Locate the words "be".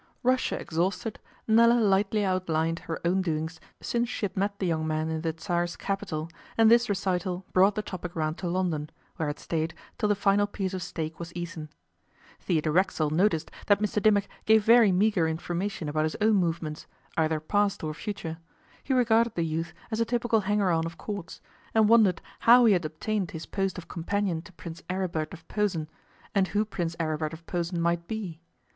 28.07-28.41